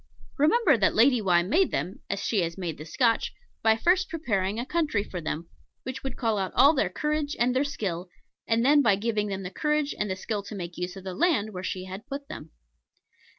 Remember 0.39 0.77
that 0.77 0.95
Lady 0.95 1.21
Why 1.21 1.43
made 1.43 1.69
them, 1.69 1.99
as 2.09 2.23
she 2.25 2.41
has 2.41 2.57
made 2.57 2.79
the 2.79 2.85
Scotch, 2.85 3.31
by 3.61 3.75
first 3.77 4.09
preparing 4.09 4.57
a 4.59 4.65
country 4.65 5.03
for 5.03 5.21
them, 5.21 5.47
which 5.83 6.01
would 6.03 6.17
call 6.17 6.39
out 6.39 6.51
all 6.55 6.73
their 6.73 6.89
courage 6.89 7.35
and 7.37 7.55
their 7.55 7.63
skill; 7.63 8.09
and 8.47 8.65
then 8.65 8.81
by 8.81 8.95
giving 8.95 9.27
them 9.27 9.43
the 9.43 9.51
courage 9.51 9.93
and 9.95 10.09
the 10.09 10.15
skill 10.15 10.41
to 10.41 10.55
make 10.55 10.75
use 10.75 10.95
of 10.95 11.03
the 11.03 11.13
land 11.13 11.53
where 11.53 11.61
she 11.61 11.85
had 11.85 12.07
put 12.07 12.27
them. 12.29 12.49